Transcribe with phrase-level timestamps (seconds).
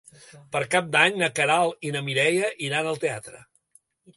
[0.55, 3.45] Per Cap d'Any na Queralt i na Mireia iran al teatre.